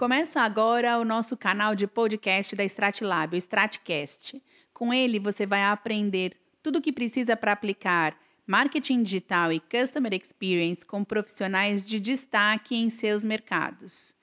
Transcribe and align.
Começa 0.00 0.40
agora 0.40 0.98
o 0.98 1.04
nosso 1.04 1.36
canal 1.36 1.74
de 1.74 1.86
podcast 1.86 2.56
da 2.56 2.64
Stratlab, 2.64 3.34
o 3.34 3.36
Stratcast. 3.36 4.42
Com 4.72 4.94
ele 4.94 5.18
você 5.18 5.44
vai 5.44 5.62
aprender 5.62 6.34
tudo 6.62 6.78
o 6.78 6.80
que 6.80 6.90
precisa 6.90 7.36
para 7.36 7.52
aplicar 7.52 8.16
marketing 8.46 9.02
digital 9.02 9.52
e 9.52 9.60
customer 9.60 10.14
experience 10.14 10.86
com 10.86 11.04
profissionais 11.04 11.84
de 11.84 12.00
destaque 12.00 12.74
em 12.74 12.88
seus 12.88 13.22
mercados. 13.22 14.16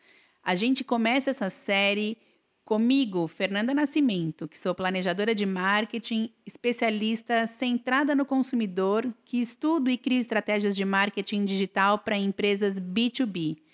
A 0.44 0.56
gente 0.56 0.84
começa 0.84 1.30
essa 1.30 1.48
série 1.48 2.18
comigo, 2.66 3.28
Fernanda 3.28 3.72
Nascimento, 3.72 4.48
que 4.48 4.58
sou 4.58 4.74
planejadora 4.74 5.36
de 5.36 5.46
marketing, 5.46 6.32
especialista 6.44 7.46
centrada 7.46 8.16
no 8.16 8.26
consumidor, 8.26 9.08
que 9.24 9.40
estudo 9.40 9.92
e 9.92 9.98
crio 10.00 10.20
estratégias 10.20 10.76
de 10.76 10.84
marketing 10.84 11.46
digital 11.46 12.00
para 12.00 12.18
empresas 12.18 12.80
B2B. 12.80 13.67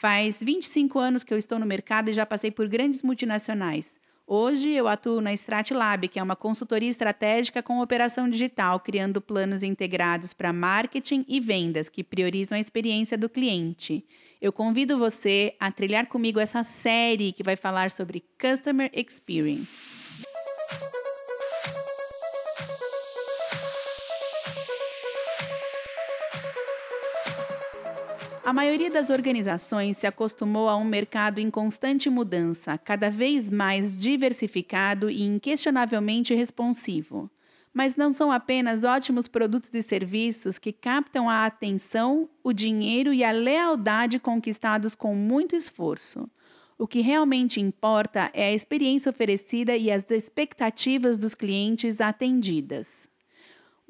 Faz 0.00 0.42
25 0.42 0.98
anos 0.98 1.22
que 1.22 1.34
eu 1.34 1.36
estou 1.36 1.58
no 1.58 1.66
mercado 1.66 2.08
e 2.08 2.14
já 2.14 2.24
passei 2.24 2.50
por 2.50 2.66
grandes 2.66 3.02
multinacionais. 3.02 3.98
Hoje 4.26 4.70
eu 4.70 4.88
atuo 4.88 5.20
na 5.20 5.34
Stratlab, 5.34 6.08
que 6.08 6.18
é 6.18 6.22
uma 6.22 6.34
consultoria 6.34 6.88
estratégica 6.88 7.62
com 7.62 7.82
operação 7.82 8.26
digital, 8.26 8.80
criando 8.80 9.20
planos 9.20 9.62
integrados 9.62 10.32
para 10.32 10.54
marketing 10.54 11.22
e 11.28 11.38
vendas 11.38 11.90
que 11.90 12.02
priorizam 12.02 12.56
a 12.56 12.60
experiência 12.62 13.18
do 13.18 13.28
cliente. 13.28 14.02
Eu 14.40 14.54
convido 14.54 14.96
você 14.96 15.54
a 15.60 15.70
trilhar 15.70 16.06
comigo 16.06 16.40
essa 16.40 16.62
série 16.62 17.30
que 17.30 17.42
vai 17.42 17.54
falar 17.54 17.90
sobre 17.90 18.24
Customer 18.40 18.90
Experience. 18.94 19.82
A 28.50 28.52
maioria 28.52 28.90
das 28.90 29.10
organizações 29.10 29.98
se 29.98 30.08
acostumou 30.08 30.68
a 30.68 30.76
um 30.76 30.84
mercado 30.84 31.38
em 31.38 31.48
constante 31.48 32.10
mudança, 32.10 32.76
cada 32.76 33.08
vez 33.08 33.48
mais 33.48 33.96
diversificado 33.96 35.08
e 35.08 35.22
inquestionavelmente 35.22 36.34
responsivo. 36.34 37.30
Mas 37.72 37.94
não 37.94 38.12
são 38.12 38.32
apenas 38.32 38.82
ótimos 38.82 39.28
produtos 39.28 39.72
e 39.72 39.80
serviços 39.82 40.58
que 40.58 40.72
captam 40.72 41.30
a 41.30 41.46
atenção, 41.46 42.28
o 42.42 42.52
dinheiro 42.52 43.14
e 43.14 43.22
a 43.22 43.30
lealdade 43.30 44.18
conquistados 44.18 44.96
com 44.96 45.14
muito 45.14 45.54
esforço. 45.54 46.28
O 46.76 46.88
que 46.88 47.02
realmente 47.02 47.60
importa 47.60 48.32
é 48.34 48.48
a 48.48 48.52
experiência 48.52 49.10
oferecida 49.10 49.76
e 49.76 49.92
as 49.92 50.10
expectativas 50.10 51.18
dos 51.18 51.36
clientes 51.36 52.00
atendidas. 52.00 53.09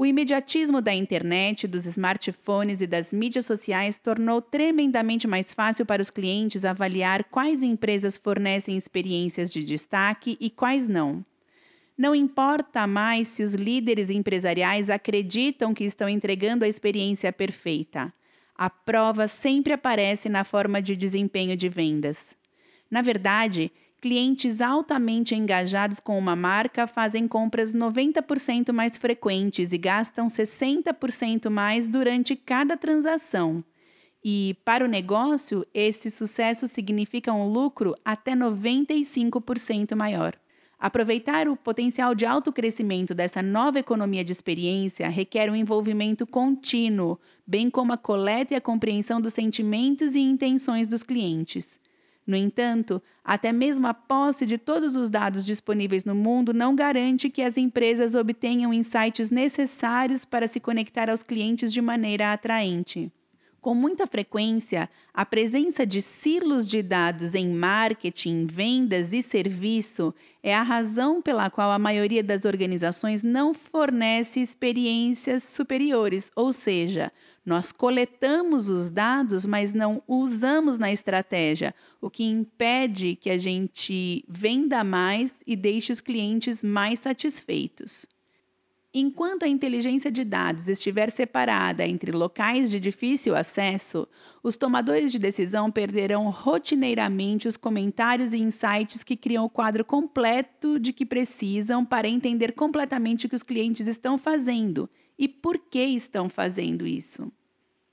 O 0.00 0.06
imediatismo 0.06 0.80
da 0.80 0.94
internet, 0.94 1.66
dos 1.66 1.84
smartphones 1.84 2.80
e 2.80 2.86
das 2.86 3.12
mídias 3.12 3.44
sociais 3.44 3.98
tornou 3.98 4.40
tremendamente 4.40 5.28
mais 5.28 5.52
fácil 5.52 5.84
para 5.84 6.00
os 6.00 6.08
clientes 6.08 6.64
avaliar 6.64 7.24
quais 7.24 7.62
empresas 7.62 8.16
fornecem 8.16 8.78
experiências 8.78 9.52
de 9.52 9.62
destaque 9.62 10.38
e 10.40 10.48
quais 10.48 10.88
não. 10.88 11.22
Não 11.98 12.14
importa 12.14 12.86
mais 12.86 13.28
se 13.28 13.42
os 13.42 13.52
líderes 13.52 14.08
empresariais 14.08 14.88
acreditam 14.88 15.74
que 15.74 15.84
estão 15.84 16.08
entregando 16.08 16.64
a 16.64 16.68
experiência 16.68 17.30
perfeita. 17.30 18.10
A 18.54 18.70
prova 18.70 19.28
sempre 19.28 19.74
aparece 19.74 20.30
na 20.30 20.44
forma 20.44 20.80
de 20.80 20.96
desempenho 20.96 21.54
de 21.54 21.68
vendas. 21.68 22.38
Na 22.90 23.02
verdade, 23.02 23.70
clientes 24.00 24.60
altamente 24.60 25.34
engajados 25.34 26.00
com 26.00 26.18
uma 26.18 26.34
marca 26.34 26.86
fazem 26.86 27.28
compras 27.28 27.74
90% 27.74 28.72
mais 28.72 28.96
frequentes 28.96 29.72
e 29.72 29.78
gastam 29.78 30.26
60% 30.26 31.50
mais 31.50 31.88
durante 31.88 32.34
cada 32.34 32.76
transação. 32.76 33.62
E, 34.24 34.56
para 34.64 34.84
o 34.84 34.88
negócio, 34.88 35.66
esse 35.72 36.10
sucesso 36.10 36.66
significa 36.66 37.32
um 37.32 37.48
lucro 37.48 37.94
até 38.04 38.34
95% 38.34 39.94
maior. 39.94 40.34
Aproveitar 40.78 41.46
o 41.46 41.56
potencial 41.56 42.14
de 42.14 42.24
alto 42.24 42.50
crescimento 42.50 43.14
dessa 43.14 43.42
nova 43.42 43.78
economia 43.78 44.24
de 44.24 44.32
experiência 44.32 45.10
requer 45.10 45.50
um 45.50 45.56
envolvimento 45.56 46.26
contínuo, 46.26 47.18
bem 47.46 47.68
como 47.68 47.92
a 47.92 47.98
coleta 47.98 48.54
e 48.54 48.56
a 48.56 48.60
compreensão 48.62 49.20
dos 49.20 49.34
sentimentos 49.34 50.14
e 50.14 50.20
intenções 50.20 50.88
dos 50.88 51.02
clientes. 51.02 51.78
No 52.30 52.36
entanto, 52.36 53.02
até 53.24 53.52
mesmo 53.52 53.88
a 53.88 53.92
posse 53.92 54.46
de 54.46 54.56
todos 54.56 54.94
os 54.94 55.10
dados 55.10 55.44
disponíveis 55.44 56.04
no 56.04 56.14
mundo 56.14 56.54
não 56.54 56.76
garante 56.76 57.28
que 57.28 57.42
as 57.42 57.56
empresas 57.56 58.14
obtenham 58.14 58.72
insights 58.72 59.30
necessários 59.30 60.24
para 60.24 60.46
se 60.46 60.60
conectar 60.60 61.10
aos 61.10 61.24
clientes 61.24 61.72
de 61.72 61.82
maneira 61.82 62.32
atraente. 62.32 63.10
Com 63.60 63.74
muita 63.74 64.06
frequência, 64.06 64.88
a 65.12 65.26
presença 65.26 65.84
de 65.84 66.00
silos 66.00 66.68
de 66.68 66.84
dados 66.84 67.34
em 67.34 67.48
marketing, 67.52 68.46
vendas 68.46 69.12
e 69.12 69.22
serviço 69.22 70.14
é 70.40 70.54
a 70.54 70.62
razão 70.62 71.20
pela 71.20 71.50
qual 71.50 71.72
a 71.72 71.80
maioria 71.80 72.22
das 72.22 72.44
organizações 72.44 73.24
não 73.24 73.52
fornece 73.52 74.40
experiências 74.40 75.42
superiores, 75.42 76.30
ou 76.36 76.52
seja, 76.52 77.10
nós 77.50 77.72
coletamos 77.72 78.70
os 78.70 78.92
dados, 78.92 79.44
mas 79.44 79.72
não 79.72 80.00
usamos 80.06 80.78
na 80.78 80.92
estratégia, 80.92 81.74
o 82.00 82.08
que 82.08 82.22
impede 82.22 83.16
que 83.16 83.28
a 83.28 83.36
gente 83.36 84.24
venda 84.28 84.84
mais 84.84 85.40
e 85.44 85.56
deixe 85.56 85.90
os 85.90 86.00
clientes 86.00 86.62
mais 86.62 87.00
satisfeitos. 87.00 88.06
Enquanto 88.94 89.42
a 89.42 89.48
inteligência 89.48 90.12
de 90.12 90.22
dados 90.22 90.68
estiver 90.68 91.10
separada 91.10 91.84
entre 91.84 92.12
locais 92.12 92.70
de 92.70 92.78
difícil 92.78 93.34
acesso, 93.34 94.06
os 94.44 94.56
tomadores 94.56 95.10
de 95.10 95.18
decisão 95.18 95.72
perderão 95.72 96.30
rotineiramente 96.30 97.48
os 97.48 97.56
comentários 97.56 98.32
e 98.32 98.38
insights 98.38 99.02
que 99.02 99.16
criam 99.16 99.44
o 99.44 99.50
quadro 99.50 99.84
completo 99.84 100.78
de 100.78 100.92
que 100.92 101.04
precisam 101.04 101.84
para 101.84 102.06
entender 102.06 102.52
completamente 102.52 103.26
o 103.26 103.28
que 103.28 103.36
os 103.36 103.42
clientes 103.42 103.88
estão 103.88 104.16
fazendo 104.16 104.88
e 105.18 105.26
por 105.26 105.58
que 105.58 105.84
estão 105.84 106.28
fazendo 106.28 106.86
isso. 106.86 107.30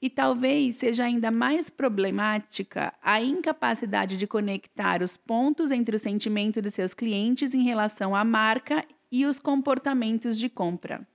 E 0.01 0.09
talvez 0.09 0.75
seja 0.75 1.05
ainda 1.05 1.31
mais 1.31 1.69
problemática 1.69 2.93
a 3.01 3.21
incapacidade 3.21 4.15
de 4.15 4.27
conectar 4.27 5.01
os 5.01 5.17
pontos 5.17 5.71
entre 5.71 5.95
o 5.95 5.99
sentimento 5.99 6.61
de 6.61 6.69
seus 6.69 6.93
clientes 6.93 7.55
em 7.55 7.63
relação 7.63 8.15
à 8.15 8.23
marca 8.23 8.85
e 9.11 9.25
os 9.25 9.39
comportamentos 9.39 10.37
de 10.37 10.49
compra. 10.49 11.07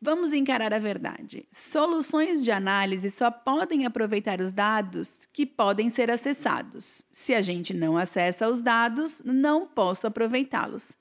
Vamos 0.00 0.34
encarar 0.34 0.74
a 0.74 0.78
verdade. 0.78 1.48
Soluções 1.50 2.44
de 2.44 2.50
análise 2.50 3.10
só 3.10 3.30
podem 3.30 3.86
aproveitar 3.86 4.42
os 4.42 4.52
dados 4.52 5.26
que 5.32 5.46
podem 5.46 5.88
ser 5.88 6.10
acessados. 6.10 7.06
Se 7.10 7.34
a 7.34 7.40
gente 7.40 7.72
não 7.72 7.96
acessa 7.96 8.46
os 8.46 8.60
dados, 8.60 9.22
não 9.24 9.66
posso 9.66 10.06
aproveitá-los. 10.06 10.98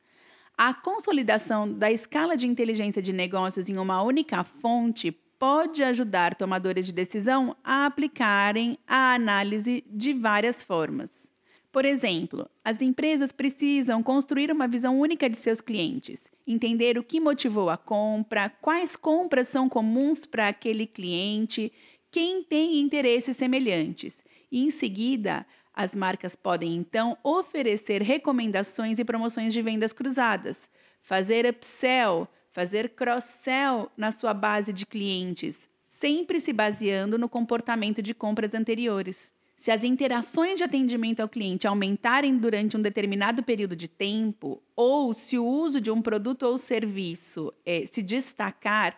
A 0.58 0.74
consolidação 0.74 1.72
da 1.72 1.92
escala 1.92 2.38
de 2.38 2.48
inteligência 2.48 3.02
de 3.02 3.12
negócios 3.12 3.68
em 3.68 3.78
uma 3.78 4.02
única 4.02 4.46
fonte 4.46 5.12
pode 5.40 5.84
ajudar 5.84 6.36
tomadores 6.36 6.86
de 6.86 6.94
decisão 6.94 7.56
a 7.64 7.86
aplicarem 7.86 8.78
a 8.88 9.14
análise 9.14 9.84
de 9.88 10.14
várias 10.14 10.64
formas. 10.64 11.26
Por 11.72 11.84
exemplo, 11.84 12.50
as 12.64 12.82
empresas 12.82 13.34
precisam 13.34 14.02
construir 14.02 14.50
uma 14.50 14.66
visão 14.66 14.98
única 14.98 15.30
de 15.30 15.36
seus 15.36 15.60
clientes, 15.60 16.32
entender 16.48 16.98
o 16.98 17.04
que 17.04 17.20
motivou 17.20 17.70
a 17.70 17.76
compra, 17.76 18.50
quais 18.62 18.96
compras 18.96 19.50
são 19.50 19.68
comuns 19.68 20.26
para 20.26 20.48
aquele 20.48 20.88
cliente, 20.88 21.74
quem 22.10 22.44
tem 22.44 22.80
interesses 22.80 23.36
semelhantes. 23.36 24.24
E, 24.50 24.64
em 24.64 24.72
seguida, 24.72 25.46
as 25.74 25.94
marcas 25.94 26.34
podem 26.34 26.74
então 26.74 27.18
oferecer 27.22 28.02
recomendações 28.02 28.98
e 28.98 29.04
promoções 29.04 29.52
de 29.52 29.62
vendas 29.62 29.92
cruzadas, 29.92 30.70
fazer 31.02 31.46
upsell, 31.46 32.26
fazer 32.56 32.92
cross-sell 32.92 33.92
na 33.98 34.12
sua 34.12 34.34
base 34.34 34.72
de 34.72 34.86
clientes, 34.86 35.68
sempre 35.84 36.40
se 36.40 36.54
baseando 36.54 37.18
no 37.18 37.28
comportamento 37.28 38.02
de 38.02 38.14
compras 38.14 38.54
anteriores. 38.54 39.34
Se 39.58 39.72
as 39.72 39.84
interações 39.84 40.58
de 40.58 40.64
atendimento 40.64 41.20
ao 41.20 41.28
cliente 41.28 41.68
aumentarem 41.68 42.38
durante 42.38 42.78
um 42.78 42.82
determinado 42.82 43.44
período 43.44 43.76
de 43.76 43.90
tempo, 43.90 44.64
ou 44.74 45.14
se 45.14 45.38
o 45.38 45.46
uso 45.46 45.82
de 45.82 45.92
um 45.92 46.02
produto 46.02 46.44
ou 46.44 46.58
serviço 46.58 47.54
é, 47.66 47.86
se 47.92 48.02
destacar, 48.02 48.98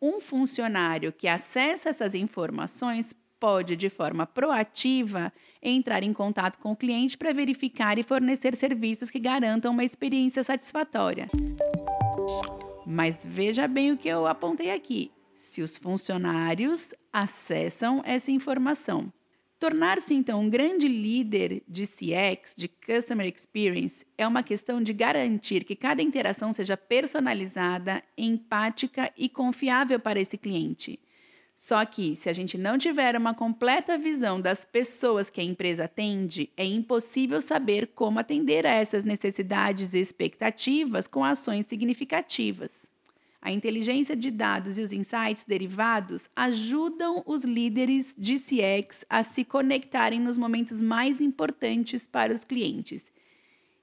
um 0.00 0.20
funcionário 0.20 1.12
que 1.12 1.26
acessa 1.26 1.88
essas 1.88 2.14
informações 2.14 3.12
pode, 3.40 3.74
de 3.74 3.90
forma 3.90 4.24
proativa, 4.26 5.32
entrar 5.60 6.04
em 6.04 6.12
contato 6.12 6.56
com 6.60 6.70
o 6.70 6.76
cliente 6.76 7.18
para 7.18 7.32
verificar 7.32 7.98
e 7.98 8.04
fornecer 8.04 8.54
serviços 8.54 9.10
que 9.10 9.18
garantam 9.18 9.72
uma 9.72 9.82
experiência 9.82 10.44
satisfatória. 10.44 11.28
Mas 12.86 13.20
veja 13.24 13.68
bem 13.68 13.92
o 13.92 13.96
que 13.96 14.08
eu 14.08 14.26
apontei 14.26 14.70
aqui: 14.70 15.10
se 15.36 15.62
os 15.62 15.76
funcionários 15.76 16.92
acessam 17.12 18.02
essa 18.04 18.30
informação. 18.30 19.12
Tornar-se 19.58 20.12
então 20.12 20.40
um 20.40 20.50
grande 20.50 20.88
líder 20.88 21.62
de 21.68 21.86
CX, 21.86 22.54
de 22.56 22.66
Customer 22.66 23.32
Experience, 23.32 24.04
é 24.18 24.26
uma 24.26 24.42
questão 24.42 24.82
de 24.82 24.92
garantir 24.92 25.62
que 25.62 25.76
cada 25.76 26.02
interação 26.02 26.52
seja 26.52 26.76
personalizada, 26.76 28.02
empática 28.18 29.12
e 29.16 29.28
confiável 29.28 30.00
para 30.00 30.20
esse 30.20 30.36
cliente. 30.36 30.98
Só 31.54 31.84
que, 31.84 32.16
se 32.16 32.28
a 32.28 32.32
gente 32.32 32.58
não 32.58 32.76
tiver 32.76 33.16
uma 33.16 33.34
completa 33.34 33.96
visão 33.96 34.40
das 34.40 34.64
pessoas 34.64 35.30
que 35.30 35.40
a 35.40 35.44
empresa 35.44 35.84
atende, 35.84 36.50
é 36.56 36.64
impossível 36.64 37.40
saber 37.40 37.88
como 37.94 38.18
atender 38.18 38.66
a 38.66 38.70
essas 38.70 39.04
necessidades 39.04 39.94
e 39.94 40.00
expectativas 40.00 41.06
com 41.06 41.24
ações 41.24 41.66
significativas. 41.66 42.90
A 43.40 43.50
inteligência 43.50 44.14
de 44.14 44.30
dados 44.30 44.78
e 44.78 44.82
os 44.82 44.92
insights 44.92 45.44
derivados 45.44 46.30
ajudam 46.34 47.24
os 47.26 47.42
líderes 47.42 48.14
de 48.16 48.38
CX 48.38 49.04
a 49.10 49.24
se 49.24 49.44
conectarem 49.44 50.20
nos 50.20 50.38
momentos 50.38 50.80
mais 50.80 51.20
importantes 51.20 52.06
para 52.06 52.32
os 52.32 52.44
clientes. 52.44 53.11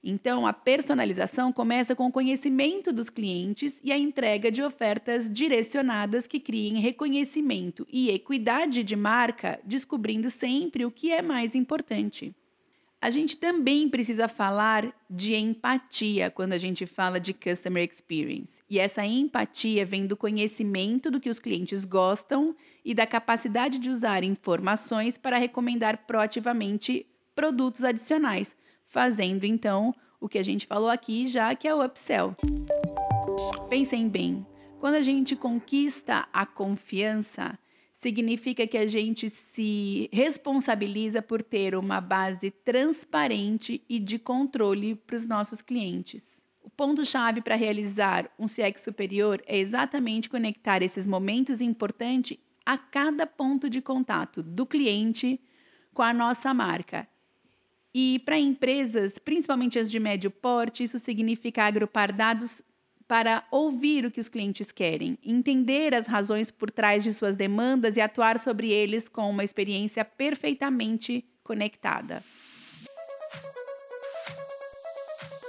Então, 0.02 0.46
a 0.46 0.52
personalização 0.52 1.52
começa 1.52 1.94
com 1.94 2.06
o 2.06 2.12
conhecimento 2.12 2.92
dos 2.92 3.10
clientes 3.10 3.78
e 3.84 3.92
a 3.92 3.98
entrega 3.98 4.50
de 4.50 4.62
ofertas 4.62 5.28
direcionadas 5.28 6.26
que 6.26 6.40
criem 6.40 6.80
reconhecimento 6.80 7.86
e 7.92 8.10
equidade 8.10 8.82
de 8.82 8.96
marca, 8.96 9.60
descobrindo 9.62 10.30
sempre 10.30 10.86
o 10.86 10.90
que 10.90 11.12
é 11.12 11.20
mais 11.20 11.54
importante. 11.54 12.34
A 13.02 13.08
gente 13.08 13.38
também 13.38 13.88
precisa 13.88 14.28
falar 14.28 14.94
de 15.08 15.34
empatia 15.34 16.30
quando 16.30 16.52
a 16.52 16.58
gente 16.58 16.84
fala 16.84 17.18
de 17.18 17.32
customer 17.32 17.82
experience. 17.82 18.62
E 18.68 18.78
essa 18.78 19.06
empatia 19.06 19.86
vem 19.86 20.06
do 20.06 20.16
conhecimento 20.16 21.10
do 21.10 21.18
que 21.18 21.30
os 21.30 21.38
clientes 21.38 21.86
gostam 21.86 22.54
e 22.84 22.92
da 22.92 23.06
capacidade 23.06 23.78
de 23.78 23.88
usar 23.88 24.22
informações 24.22 25.16
para 25.16 25.38
recomendar 25.38 26.04
proativamente 26.06 27.06
produtos 27.34 27.84
adicionais, 27.84 28.54
fazendo 28.90 29.44
então 29.44 29.94
o 30.20 30.28
que 30.28 30.36
a 30.36 30.42
gente 30.42 30.66
falou 30.66 30.90
aqui 30.90 31.28
já 31.28 31.54
que 31.54 31.66
é 31.66 31.74
o 31.74 31.82
upsell. 31.82 32.36
Pensem 33.70 34.08
bem, 34.08 34.44
quando 34.80 34.96
a 34.96 35.02
gente 35.02 35.34
conquista 35.34 36.28
a 36.32 36.44
confiança, 36.44 37.58
significa 37.94 38.66
que 38.66 38.76
a 38.76 38.86
gente 38.86 39.28
se 39.28 40.10
responsabiliza 40.12 41.22
por 41.22 41.42
ter 41.42 41.74
uma 41.74 42.00
base 42.00 42.50
transparente 42.50 43.82
e 43.88 43.98
de 43.98 44.18
controle 44.18 44.96
para 44.96 45.16
os 45.16 45.26
nossos 45.26 45.62
clientes. 45.62 46.40
O 46.62 46.68
ponto-chave 46.68 47.40
para 47.40 47.54
realizar 47.54 48.30
um 48.38 48.46
CX 48.46 48.82
superior 48.82 49.42
é 49.46 49.58
exatamente 49.58 50.28
conectar 50.28 50.82
esses 50.82 51.06
momentos 51.06 51.60
importantes 51.60 52.38
a 52.66 52.76
cada 52.76 53.26
ponto 53.26 53.70
de 53.70 53.80
contato 53.80 54.42
do 54.42 54.66
cliente 54.66 55.40
com 55.94 56.02
a 56.02 56.12
nossa 56.12 56.52
marca. 56.52 57.08
E 57.94 58.20
para 58.24 58.38
empresas, 58.38 59.18
principalmente 59.18 59.78
as 59.78 59.90
de 59.90 59.98
médio 59.98 60.30
porte, 60.30 60.84
isso 60.84 60.98
significa 60.98 61.64
agrupar 61.64 62.12
dados 62.12 62.62
para 63.08 63.44
ouvir 63.50 64.04
o 64.04 64.10
que 64.10 64.20
os 64.20 64.28
clientes 64.28 64.70
querem, 64.70 65.18
entender 65.24 65.92
as 65.92 66.06
razões 66.06 66.48
por 66.48 66.70
trás 66.70 67.02
de 67.02 67.12
suas 67.12 67.34
demandas 67.34 67.96
e 67.96 68.00
atuar 68.00 68.38
sobre 68.38 68.70
eles 68.70 69.08
com 69.08 69.28
uma 69.28 69.42
experiência 69.42 70.04
perfeitamente 70.04 71.24
conectada. 71.42 72.22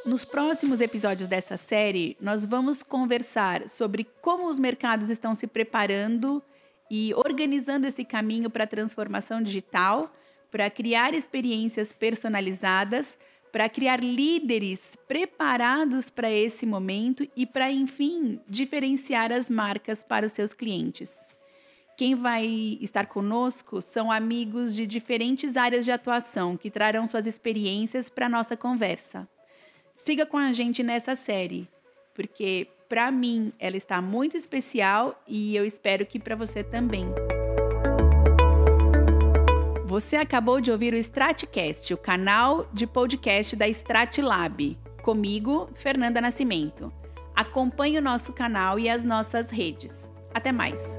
Nos 0.04 0.26
próximos 0.26 0.82
episódios 0.82 1.28
dessa 1.28 1.56
série, 1.58 2.18
nós 2.20 2.44
vamos 2.44 2.82
conversar 2.82 3.70
sobre 3.70 4.04
como 4.20 4.50
os 4.50 4.58
mercados 4.58 5.12
estão 5.12 5.36
se 5.36 5.46
preparando 5.46 6.42
e 6.90 7.14
organizando 7.14 7.86
esse 7.86 8.04
caminho 8.04 8.50
para 8.50 8.64
a 8.64 8.68
transformação 8.68 9.44
digital, 9.44 10.12
para 10.52 10.70
criar 10.70 11.14
experiências 11.14 11.94
personalizadas 11.94 13.18
para 13.52 13.68
criar 13.68 14.02
líderes 14.02 14.98
preparados 15.08 16.10
para 16.10 16.32
esse 16.32 16.66
momento 16.66 17.28
e 17.36 17.46
para, 17.46 17.70
enfim, 17.70 18.40
diferenciar 18.48 19.32
as 19.32 19.50
marcas 19.50 20.04
para 20.04 20.26
os 20.26 20.32
seus 20.32 20.54
clientes. 20.54 21.12
Quem 21.98 22.16
vai 22.16 22.78
estar 22.82 23.06
conosco 23.08 23.82
são 23.82 24.12
amigos 24.12 24.74
de 24.74 24.88
diferentes 24.88 25.58
áreas 25.58 25.86
de 25.86 25.92
atuação 25.92 26.58
que 26.58 26.72
trarão 26.72 27.06
suas 27.06 27.28
experiências 27.28 28.10
para 28.10 28.30
nossa 28.30 28.56
conversa. 28.56 29.28
Siga 29.94 30.26
com 30.26 30.38
a 30.38 30.52
gente 30.52 30.82
nessa 30.82 31.14
série, 31.14 31.68
porque 32.16 32.68
para 32.90 33.12
mim 33.12 33.54
ela 33.60 33.78
está 33.78 34.02
muito 34.02 34.36
especial 34.36 35.22
e 35.28 35.56
eu 35.56 35.66
espero 35.66 36.06
que 36.06 36.20
para 36.20 36.36
você 36.36 36.64
também. 36.64 37.06
Você 39.92 40.16
acabou 40.16 40.62
de 40.62 40.72
ouvir 40.72 40.94
o 40.94 40.98
Stratcast, 40.98 41.94
o 41.94 41.98
canal 41.98 42.66
de 42.72 42.88
podcast 42.88 43.58
da 43.58 43.68
Stratlab. 43.68 44.80
Comigo, 45.02 45.70
Fernanda 45.76 46.22
Nascimento. 46.22 46.94
Acompanhe 47.36 47.98
o 47.98 48.02
nosso 48.02 48.32
canal 48.32 48.80
e 48.80 48.88
as 48.88 49.04
nossas 49.04 49.52
redes. 49.52 50.10
Até 50.34 50.50
mais! 50.50 50.96